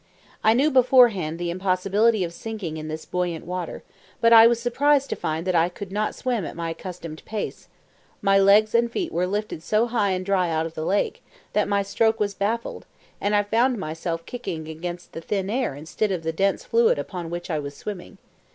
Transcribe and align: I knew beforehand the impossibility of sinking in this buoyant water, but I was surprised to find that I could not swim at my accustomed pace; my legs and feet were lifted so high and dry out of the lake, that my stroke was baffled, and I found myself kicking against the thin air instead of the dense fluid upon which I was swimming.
I 0.43 0.55
knew 0.55 0.71
beforehand 0.71 1.37
the 1.37 1.51
impossibility 1.51 2.23
of 2.23 2.33
sinking 2.33 2.77
in 2.77 2.87
this 2.87 3.05
buoyant 3.05 3.45
water, 3.45 3.83
but 4.19 4.33
I 4.33 4.47
was 4.47 4.59
surprised 4.59 5.11
to 5.11 5.15
find 5.15 5.45
that 5.45 5.53
I 5.53 5.69
could 5.69 5.91
not 5.91 6.15
swim 6.15 6.43
at 6.43 6.55
my 6.55 6.71
accustomed 6.71 7.23
pace; 7.23 7.67
my 8.19 8.39
legs 8.39 8.73
and 8.73 8.91
feet 8.91 9.11
were 9.11 9.27
lifted 9.27 9.61
so 9.61 9.85
high 9.85 10.09
and 10.13 10.25
dry 10.25 10.49
out 10.49 10.65
of 10.65 10.73
the 10.73 10.85
lake, 10.85 11.21
that 11.53 11.67
my 11.67 11.83
stroke 11.83 12.19
was 12.19 12.33
baffled, 12.33 12.87
and 13.21 13.35
I 13.35 13.43
found 13.43 13.77
myself 13.77 14.25
kicking 14.25 14.67
against 14.67 15.11
the 15.13 15.21
thin 15.21 15.51
air 15.51 15.75
instead 15.75 16.11
of 16.11 16.23
the 16.23 16.33
dense 16.33 16.63
fluid 16.65 16.97
upon 16.97 17.29
which 17.29 17.51
I 17.51 17.59
was 17.59 17.77
swimming. 17.77 18.17